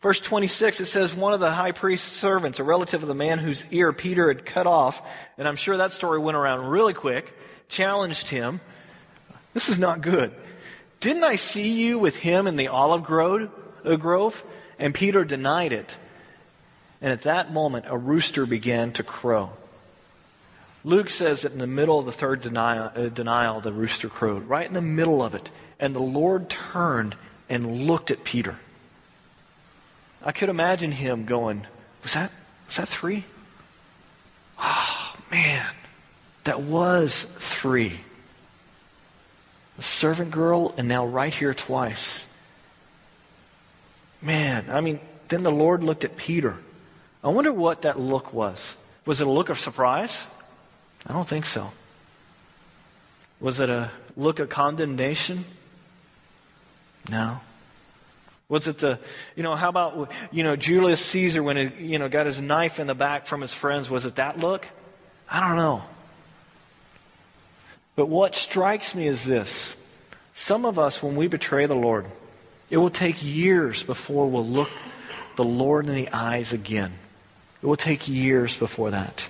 [0.00, 3.38] Verse 26, it says, One of the high priest's servants, a relative of the man
[3.38, 5.00] whose ear Peter had cut off,
[5.38, 7.32] and I'm sure that story went around really quick,
[7.68, 8.60] challenged him.
[9.52, 10.32] This is not good.
[11.00, 13.50] Didn't I see you with him in the olive grove?
[13.84, 14.30] Uh,
[14.78, 15.96] and Peter denied it.
[17.00, 19.50] And at that moment, a rooster began to crow.
[20.84, 24.48] Luke says that in the middle of the third denial, uh, denial, the rooster crowed,
[24.48, 25.50] right in the middle of it.
[25.78, 27.16] And the Lord turned
[27.48, 28.56] and looked at Peter.
[30.22, 31.66] I could imagine him going,
[32.02, 32.32] Was that,
[32.66, 33.24] was that three?
[34.58, 35.66] Oh, man.
[36.44, 38.00] That was three.
[39.76, 42.26] The servant girl, and now right here twice.
[44.22, 46.56] Man, I mean, then the Lord looked at Peter.
[47.22, 48.76] I wonder what that look was.
[49.06, 50.26] Was it a look of surprise?
[51.06, 51.72] I don't think so.
[53.40, 55.44] Was it a look of condemnation?
[57.10, 57.40] No.
[58.48, 58.98] Was it the,
[59.36, 62.78] you know, how about, you know, Julius Caesar when he, you know, got his knife
[62.78, 63.90] in the back from his friends?
[63.90, 64.68] Was it that look?
[65.28, 65.82] I don't know.
[67.96, 69.76] But what strikes me is this.
[70.32, 72.06] Some of us, when we betray the Lord,
[72.70, 74.70] it will take years before we'll look
[75.36, 76.92] the Lord in the eyes again.
[77.62, 79.28] It will take years before that.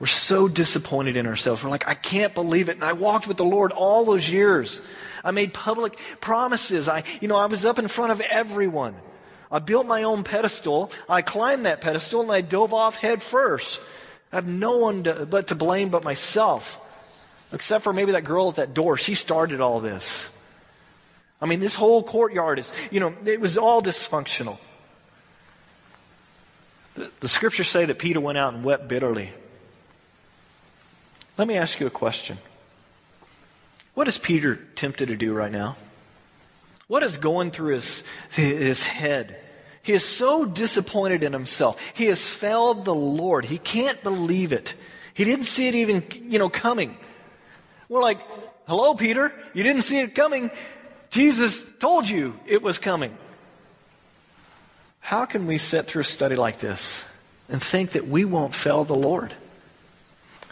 [0.00, 1.62] We're so disappointed in ourselves.
[1.62, 2.74] We're like, I can't believe it.
[2.74, 4.80] And I walked with the Lord all those years.
[5.24, 6.88] I made public promises.
[6.88, 8.96] I, you know, I was up in front of everyone.
[9.52, 10.90] I built my own pedestal.
[11.08, 13.80] I climbed that pedestal and I dove off head first.
[14.32, 16.78] I have no one to, but to blame but myself.
[17.52, 18.96] Except for maybe that girl at that door.
[18.96, 20.30] She started all this.
[21.40, 24.58] I mean, this whole courtyard is, you know, it was all dysfunctional.
[26.94, 29.30] The, the scriptures say that Peter went out and wept bitterly.
[31.36, 32.38] Let me ask you a question.
[33.94, 35.76] What is Peter tempted to do right now?
[36.86, 39.41] What is going through his, his head?
[39.82, 41.80] He is so disappointed in himself.
[41.94, 43.44] He has failed the Lord.
[43.44, 44.74] He can't believe it.
[45.14, 46.96] He didn't see it even, you know, coming.
[47.88, 48.20] We're like,
[48.66, 49.34] hello, Peter.
[49.54, 50.50] You didn't see it coming.
[51.10, 53.16] Jesus told you it was coming.
[55.00, 57.04] How can we sit through a study like this
[57.48, 59.34] and think that we won't fail the Lord?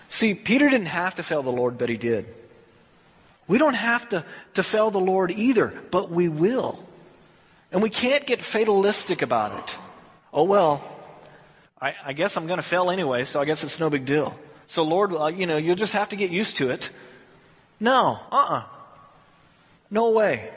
[0.09, 2.27] See, Peter didn't have to fail the Lord, but he did.
[3.47, 6.85] We don't have to, to fail the Lord either, but we will.
[7.73, 9.79] And we can't get fatalistic about it.
[10.33, 10.83] Oh, well,
[11.81, 14.39] I, I guess I'm going to fail anyway, so I guess it's no big deal.
[14.67, 16.91] So, Lord, uh, you know, you'll just have to get used to it.
[17.79, 18.57] No, uh uh-uh.
[18.59, 18.63] uh
[19.91, 20.51] No way.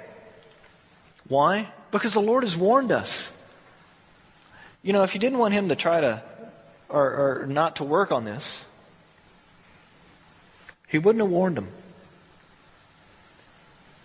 [1.28, 1.68] Why?
[1.92, 3.36] Because the Lord has warned us.
[4.82, 6.22] You know, if you didn't want Him to try to,
[6.90, 8.66] or, or not to work on this,
[10.94, 11.70] he wouldn't have warned them.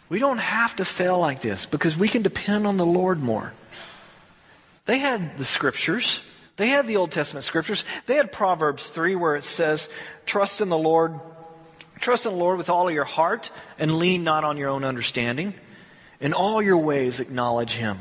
[0.09, 3.53] We don't have to fail like this because we can depend on the Lord more.
[4.87, 6.23] They had the scriptures.
[6.57, 7.85] They had the Old Testament scriptures.
[8.07, 9.91] They had Proverbs 3 where it says,
[10.25, 11.21] Trust in the Lord,
[12.01, 14.83] trust in the Lord with all of your heart and lean not on your own
[14.83, 15.55] understanding.
[16.21, 18.01] In all your ways acknowledge him.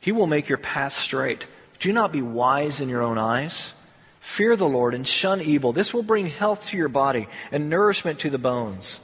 [0.00, 1.46] He will make your path straight.
[1.78, 3.74] Do not be wise in your own eyes.
[4.20, 5.72] Fear the Lord and shun evil.
[5.72, 9.00] This will bring health to your body and nourishment to the bones.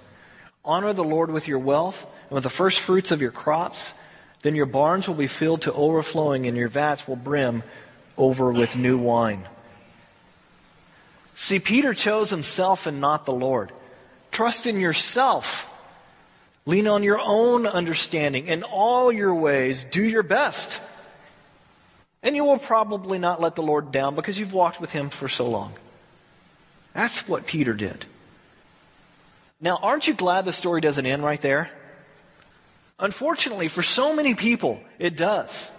[0.68, 3.94] Honor the Lord with your wealth and with the first fruits of your crops.
[4.42, 7.62] Then your barns will be filled to overflowing and your vats will brim
[8.18, 9.48] over with new wine.
[11.36, 13.72] See, Peter chose himself and not the Lord.
[14.30, 15.66] Trust in yourself.
[16.66, 18.46] Lean on your own understanding.
[18.46, 20.82] In all your ways, do your best.
[22.22, 25.28] And you will probably not let the Lord down because you've walked with him for
[25.28, 25.72] so long.
[26.92, 28.04] That's what Peter did.
[29.60, 31.70] Now, aren't you glad the story doesn't end right there?
[32.98, 35.70] Unfortunately, for so many people, it does.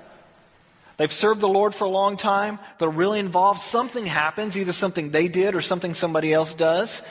[0.97, 2.59] They've served the Lord for a long time.
[2.77, 3.61] They're really involved.
[3.61, 7.01] Something happens, either something they did or something somebody else does.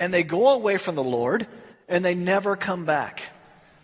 [0.00, 1.46] And they go away from the Lord
[1.88, 3.22] and they never come back.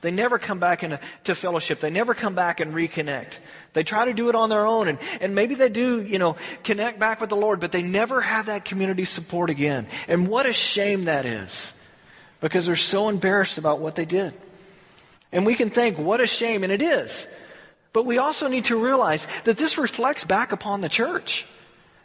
[0.01, 1.81] They never come back into to fellowship.
[1.81, 3.39] They never come back and reconnect.
[3.73, 6.37] They try to do it on their own, and, and maybe they do, you know,
[6.63, 9.87] connect back with the Lord, but they never have that community support again.
[10.07, 11.73] And what a shame that is,
[12.41, 14.33] because they're so embarrassed about what they did.
[15.33, 17.27] And we can think, what a shame, and it is.
[17.93, 21.47] But we also need to realize that this reflects back upon the church.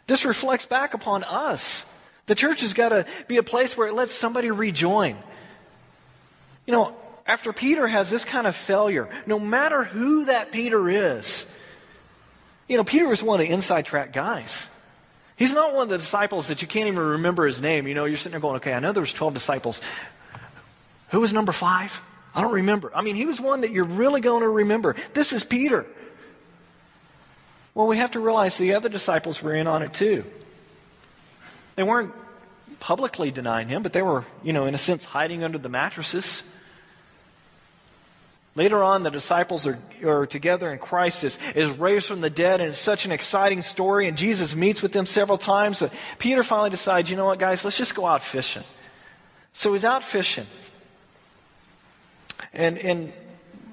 [0.06, 1.86] This reflects back upon us.
[2.26, 5.16] The church has got to be a place where it lets somebody rejoin.
[6.66, 11.46] You know, after Peter has this kind of failure, no matter who that Peter is,
[12.68, 14.68] you know, Peter was one of the inside track guys.
[15.36, 17.86] He's not one of the disciples that you can't even remember his name.
[17.86, 19.80] You know, you're sitting there going, okay, I know there was 12 disciples.
[21.14, 22.02] Who was number five?
[22.34, 22.90] I don't remember.
[22.92, 24.96] I mean, he was one that you're really going to remember.
[25.12, 25.86] This is Peter.
[27.72, 30.24] Well, we have to realize the other disciples were in on it too.
[31.76, 32.12] They weren't
[32.80, 36.42] publicly denying him, but they were, you know, in a sense, hiding under the mattresses.
[38.56, 42.60] Later on, the disciples are, are together and Christ is, is raised from the dead,
[42.60, 44.08] and it's such an exciting story.
[44.08, 45.78] And Jesus meets with them several times.
[45.78, 48.64] But Peter finally decides, you know what, guys, let's just go out fishing.
[49.52, 50.48] So he's out fishing.
[52.54, 53.12] And, and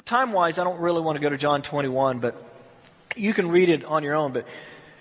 [0.05, 2.35] time wise, I don't really want to go to John 21, but
[3.15, 4.33] you can read it on your own.
[4.33, 4.45] But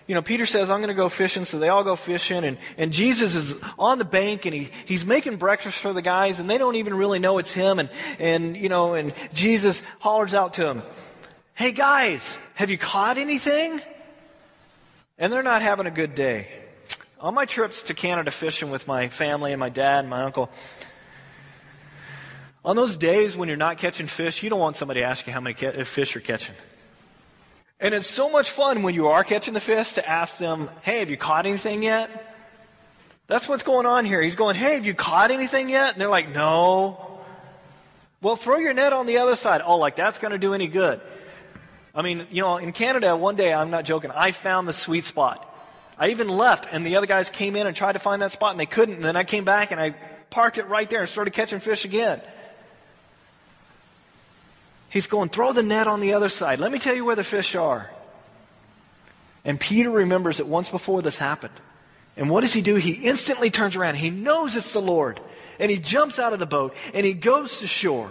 [0.06, 1.44] you know, Peter says, I'm going to go fishing.
[1.44, 2.44] So they all go fishing.
[2.44, 6.40] And, and Jesus is on the bank and he, he's making breakfast for the guys
[6.40, 7.78] and they don't even really know it's him.
[7.78, 10.82] And, and, you know, and Jesus hollers out to them,
[11.54, 13.80] Hey guys, have you caught anything?
[15.20, 16.48] and they're not having a good day.
[17.20, 20.50] On my trips to Canada fishing with my family and my dad and my uncle,
[22.64, 25.32] on those days when you're not catching fish, you don't want somebody to ask you
[25.32, 26.54] how many uh, fish you're catching.
[27.80, 30.98] And it's so much fun when you are catching the fish to ask them, hey,
[30.98, 32.34] have you caught anything yet?
[33.26, 34.20] That's what's going on here.
[34.20, 35.92] He's going, hey, have you caught anything yet?
[35.92, 37.20] And they're like, no.
[38.20, 39.62] Well, throw your net on the other side.
[39.64, 41.00] Oh, like that's going to do any good.
[41.94, 45.04] I mean, you know, in Canada, one day, I'm not joking, I found the sweet
[45.04, 45.46] spot.
[45.98, 48.52] I even left, and the other guys came in and tried to find that spot,
[48.52, 48.96] and they couldn't.
[48.96, 49.90] And then I came back and I
[50.30, 52.20] parked it right there and started catching fish again.
[54.90, 56.59] He's going, throw the net on the other side.
[56.59, 57.90] Let me tell you where the fish are.
[59.44, 61.55] And Peter remembers that once before this happened.
[62.16, 62.74] And what does he do?
[62.74, 63.94] He instantly turns around.
[63.94, 65.20] He knows it's the Lord.
[65.59, 68.11] And he jumps out of the boat and he goes to shore.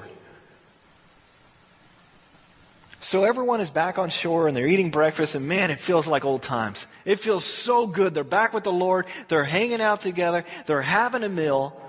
[3.01, 6.25] So everyone is back on shore and they're eating breakfast, and man, it feels like
[6.25, 6.85] old times.
[7.05, 8.13] It feels so good.
[8.13, 11.79] They're back with the Lord, they're hanging out together, they're having a meal.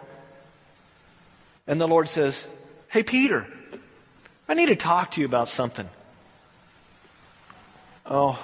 [1.67, 2.47] And the Lord says,
[2.89, 3.47] Hey, Peter,
[4.51, 5.89] I need to talk to you about something.
[8.05, 8.37] Oh,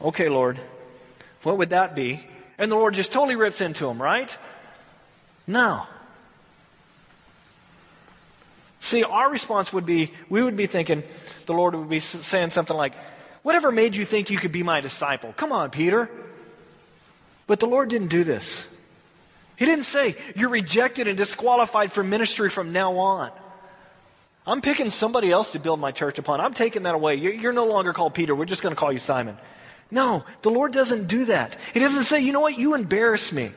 [0.00, 0.58] okay, Lord.
[1.42, 2.24] What would that be?
[2.56, 4.34] And the Lord just totally rips into him, right?
[5.46, 5.82] No.
[8.80, 11.02] See, our response would be we would be thinking,
[11.44, 12.94] the Lord would be saying something like,
[13.42, 15.34] Whatever made you think you could be my disciple?
[15.36, 16.08] Come on, Peter.
[17.46, 18.66] But the Lord didn't do this.
[19.56, 23.30] He didn't say, You're rejected and disqualified from ministry from now on.
[24.46, 26.40] I'm picking somebody else to build my church upon.
[26.40, 27.16] I'm taking that away.
[27.16, 28.34] You're no longer called Peter.
[28.34, 29.36] We're just going to call you Simon.
[29.90, 31.56] No, the Lord doesn't do that.
[31.74, 32.58] He doesn't say, You know what?
[32.58, 33.50] You embarrass me.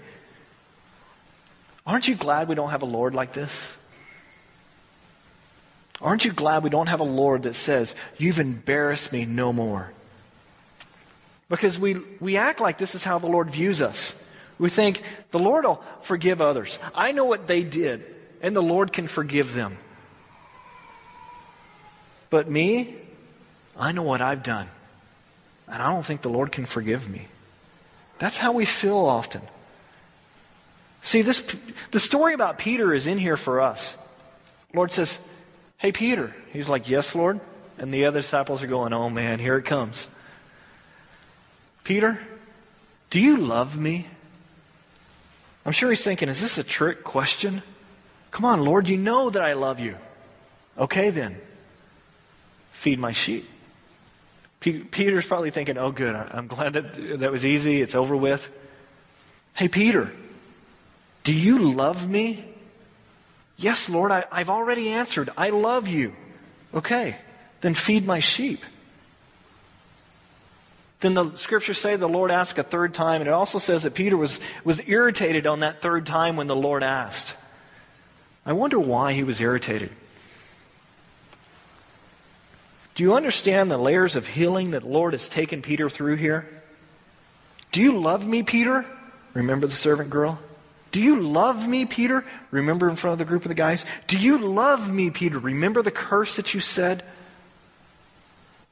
[1.85, 3.75] Aren't you glad we don't have a Lord like this?
[6.01, 9.91] Aren't you glad we don't have a Lord that says, You've embarrassed me no more?
[11.49, 14.21] Because we, we act like this is how the Lord views us.
[14.57, 16.79] We think, The Lord will forgive others.
[16.95, 18.03] I know what they did,
[18.41, 19.77] and the Lord can forgive them.
[22.33, 22.95] But me,
[23.77, 24.67] I know what I've done,
[25.67, 27.27] and I don't think the Lord can forgive me.
[28.17, 29.43] That's how we feel often.
[31.03, 31.41] See, this,
[31.91, 33.95] the story about Peter is in here for us.
[34.73, 35.19] Lord says,
[35.77, 36.35] Hey, Peter.
[36.51, 37.39] He's like, Yes, Lord.
[37.77, 40.07] And the other disciples are going, Oh, man, here it comes.
[41.83, 42.19] Peter,
[43.11, 44.07] do you love me?
[45.67, 47.61] I'm sure he's thinking, Is this a trick question?
[48.31, 49.97] Come on, Lord, you know that I love you.
[50.79, 51.39] Okay, then.
[52.83, 53.49] Feed my sheep.
[54.59, 56.13] Peter's probably thinking, Oh, good.
[56.13, 57.81] I'm glad that that was easy.
[57.81, 58.49] It's over with.
[59.53, 60.11] Hey, Peter,
[61.23, 62.43] do you love me?
[63.55, 65.29] Yes, Lord, I, I've already answered.
[65.37, 66.13] I love you.
[66.73, 67.15] Okay,
[67.61, 68.65] then feed my sheep.
[70.99, 73.93] Then the scriptures say the Lord asked a third time, and it also says that
[73.93, 77.37] Peter was, was irritated on that third time when the Lord asked.
[78.45, 79.91] I wonder why he was irritated.
[82.95, 86.47] Do you understand the layers of healing that the Lord has taken Peter through here?
[87.71, 88.85] Do you love me, Peter?
[89.33, 90.39] Remember the servant girl?
[90.91, 92.23] Do you love me, Peter?
[92.51, 93.83] Remember in front of the group of the guys?
[94.05, 95.39] Do you love me, Peter?
[95.39, 97.03] Remember the curse that you said?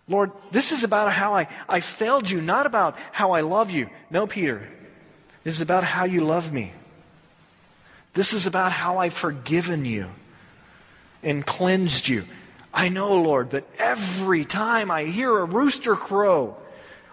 [0.07, 3.89] Lord, this is about how I, I failed you, not about how I love you.
[4.11, 4.67] No, Peter.
[5.43, 6.73] This is about how you love me.
[8.13, 10.07] This is about how I've forgiven you
[11.23, 12.25] and cleansed you.
[12.81, 16.57] I know, Lord, but every time I hear a rooster crow,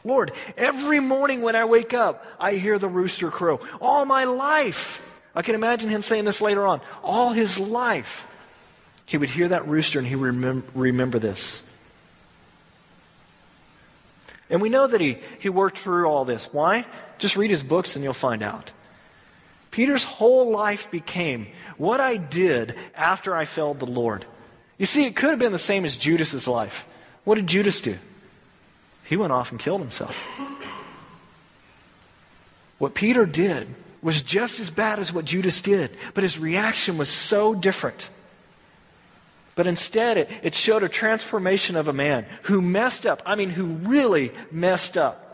[0.02, 3.60] Lord, every morning when I wake up, I hear the rooster crow.
[3.78, 5.02] All my life,
[5.34, 8.26] I can imagine him saying this later on, all his life,
[9.04, 11.62] he would hear that rooster and he would remember, remember this.
[14.48, 16.50] And we know that he, he worked through all this.
[16.50, 16.86] Why?
[17.18, 18.72] Just read his books and you'll find out.
[19.70, 24.24] Peter's whole life became what I did after I failed the Lord.
[24.78, 26.86] You see, it could have been the same as Judas's life.
[27.24, 27.98] What did Judas do?
[29.04, 30.16] He went off and killed himself.
[32.78, 33.66] What Peter did
[34.02, 38.08] was just as bad as what Judas did, but his reaction was so different.
[39.56, 43.22] But instead, it, it showed a transformation of a man who messed up.
[43.26, 45.24] I mean, who really messed up.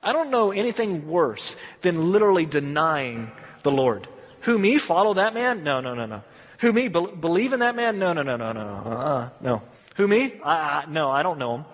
[0.00, 3.32] I don't know anything worse than literally denying
[3.64, 4.06] the Lord.
[4.42, 4.78] Who, me?
[4.78, 5.64] Follow that man?
[5.64, 6.22] No, no, no, no.
[6.62, 6.86] Who, me?
[6.86, 7.98] Be- believe in that man?
[7.98, 8.90] No, no, no, no, no, no.
[8.90, 9.62] Uh-uh, no.
[9.96, 10.40] Who, me?
[10.44, 11.64] I, no, I don't know him.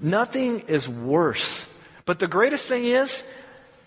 [0.00, 1.66] Nothing is worse.
[2.06, 3.24] But the greatest thing is,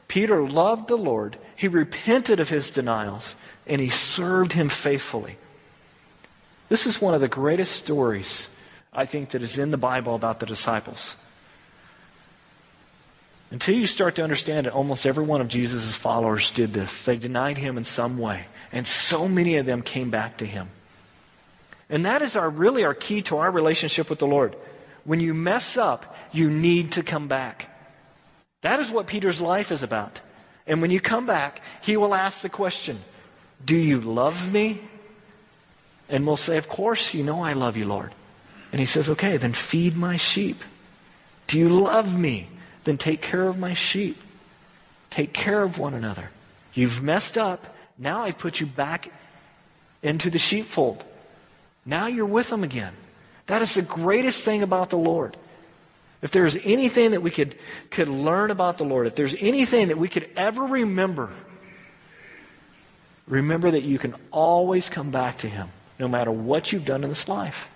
[0.08, 1.38] Peter loved the Lord.
[1.56, 3.36] He repented of his denials,
[3.66, 5.36] and he served him faithfully.
[6.70, 8.50] This is one of the greatest stories,
[8.94, 11.18] I think, that is in the Bible about the disciples.
[13.56, 17.06] Until you start to understand that almost every one of Jesus' followers did this.
[17.06, 18.48] They denied him in some way.
[18.74, 20.68] And so many of them came back to him.
[21.90, 24.58] And that is our really our key to our relationship with the Lord.
[25.06, 27.70] When you mess up, you need to come back.
[28.60, 30.20] That is what Peter's life is about.
[30.68, 33.00] And when you come back, he will ask the question,
[33.64, 34.82] Do you love me?
[36.10, 38.12] And we'll say, Of course, you know I love you, Lord.
[38.74, 40.62] And he says, Okay, then feed my sheep.
[41.48, 42.50] Do you love me?
[42.86, 44.20] Then take care of my sheep.
[45.10, 46.30] Take care of one another.
[46.74, 47.76] You've messed up.
[47.98, 49.12] Now I've put you back
[50.02, 51.04] into the sheepfold.
[51.86, 52.94] Now you're with them again.
[53.48, 55.38] That is the greatest thing about the Lord.
[56.22, 57.56] If there's anything that we could,
[57.92, 61.30] could learn about the Lord, if there's anything that we could ever remember,
[63.28, 65.70] remember that you can always come back to Him,
[66.00, 67.70] no matter what you've done in this life.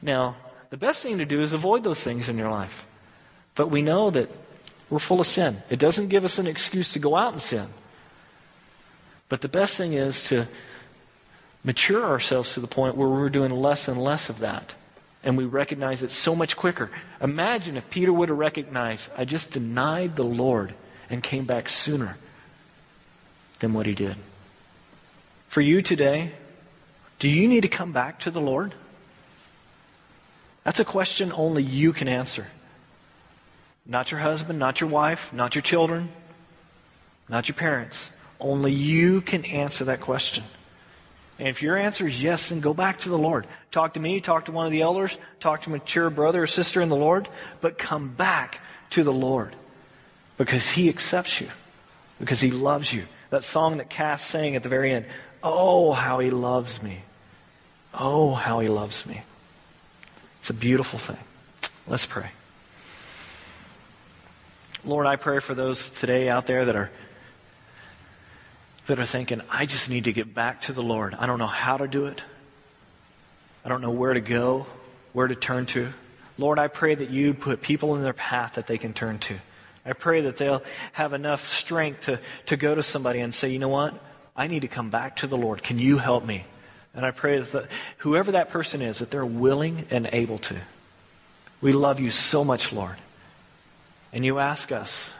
[0.00, 0.36] Now,
[0.74, 2.84] the best thing to do is avoid those things in your life.
[3.54, 4.28] But we know that
[4.90, 5.62] we're full of sin.
[5.70, 7.68] It doesn't give us an excuse to go out and sin.
[9.28, 10.48] But the best thing is to
[11.62, 14.74] mature ourselves to the point where we're doing less and less of that.
[15.22, 16.90] And we recognize it so much quicker.
[17.20, 20.74] Imagine if Peter would have recognized, I just denied the Lord
[21.08, 22.16] and came back sooner
[23.60, 24.16] than what he did.
[25.46, 26.32] For you today,
[27.20, 28.74] do you need to come back to the Lord?
[30.64, 32.46] That's a question only you can answer.
[33.86, 36.08] Not your husband, not your wife, not your children,
[37.28, 38.10] not your parents.
[38.40, 40.44] Only you can answer that question.
[41.38, 43.46] And if your answer is yes, then go back to the Lord.
[43.70, 46.46] Talk to me, talk to one of the elders, talk to a mature brother or
[46.46, 47.28] sister in the Lord,
[47.60, 48.60] but come back
[48.90, 49.54] to the Lord
[50.38, 51.48] because He accepts you,
[52.18, 53.04] because He loves you.
[53.30, 55.06] That song that Cass sang at the very end,
[55.42, 57.02] Oh, how He loves me.
[57.92, 59.22] Oh, how He loves me.
[60.44, 61.16] It's a beautiful thing.
[61.86, 62.28] Let's pray.
[64.84, 66.90] Lord, I pray for those today out there that are
[68.84, 71.14] that are thinking, I just need to get back to the Lord.
[71.14, 72.22] I don't know how to do it.
[73.64, 74.66] I don't know where to go,
[75.14, 75.88] where to turn to.
[76.36, 79.36] Lord, I pray that you put people in their path that they can turn to.
[79.86, 83.58] I pray that they'll have enough strength to, to go to somebody and say, you
[83.58, 83.94] know what?
[84.36, 85.62] I need to come back to the Lord.
[85.62, 86.44] Can you help me?
[86.94, 87.66] And I pray that
[87.98, 90.56] whoever that person is, that they're willing and able to.
[91.60, 92.96] We love you so much, Lord.
[94.12, 95.12] And you ask us,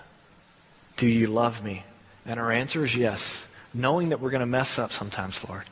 [0.97, 1.85] Do you love me?
[2.27, 5.65] And our answer is yes, knowing that we're going to mess up sometimes, Lord.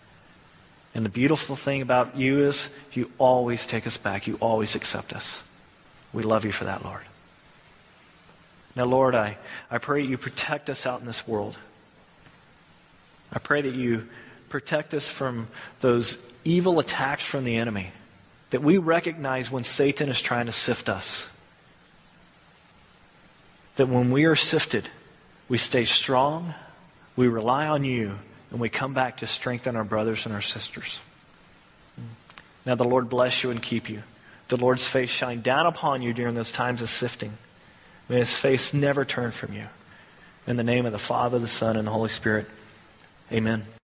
[0.94, 4.26] And the beautiful thing about you is you always take us back.
[4.26, 5.42] You always accept us.
[6.12, 7.02] We love you for that, Lord.
[8.76, 9.38] Now, Lord, I,
[9.70, 11.58] I pray you protect us out in this world.
[13.32, 14.08] I pray that you
[14.52, 15.48] protect us from
[15.80, 17.88] those evil attacks from the enemy.
[18.50, 21.30] That we recognize when Satan is trying to sift us.
[23.76, 24.90] That when we are sifted,
[25.48, 26.52] we stay strong,
[27.16, 28.18] we rely on you,
[28.50, 31.00] and we come back to strengthen our brothers and our sisters.
[32.66, 34.02] Now the Lord bless you and keep you.
[34.48, 37.32] The Lord's face shine down upon you during those times of sifting.
[38.10, 39.64] May his face never turn from you.
[40.46, 42.46] In the name of the Father, the Son, and the Holy Spirit,
[43.32, 43.64] amen.